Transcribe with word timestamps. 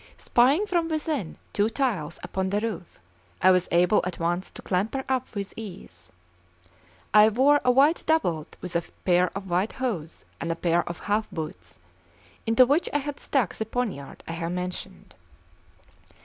Spying 0.17 0.65
from 0.65 0.87
within 0.87 1.37
two 1.53 1.69
tiles 1.69 2.17
upon 2.23 2.49
the 2.49 2.59
roof, 2.59 2.97
I 3.39 3.51
was 3.51 3.67
able 3.71 4.01
at 4.03 4.17
once 4.17 4.49
to 4.49 4.63
clamber 4.63 5.03
up 5.07 5.35
with 5.35 5.53
ease. 5.55 6.11
I 7.13 7.29
wore 7.29 7.61
a 7.63 7.69
white 7.69 8.03
doublet 8.07 8.57
with 8.61 8.75
a 8.75 8.81
pair 9.05 9.29
of 9.37 9.47
white 9.47 9.73
hose 9.73 10.25
and 10.39 10.51
a 10.51 10.55
pair 10.55 10.81
of 10.89 11.01
half 11.01 11.29
boots, 11.29 11.79
into 12.47 12.65
which 12.65 12.89
I 12.91 12.97
had 12.97 13.19
stuck 13.19 13.53
the 13.53 13.63
poniard 13.67 14.23
I 14.27 14.31
have 14.31 14.53
mentioned. 14.53 15.13